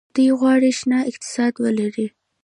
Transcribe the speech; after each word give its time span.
دوی 0.15 0.29
غواړي 0.39 0.69
شنه 0.79 0.97
اقتصاد 1.11 1.53
ولري. 1.63 2.07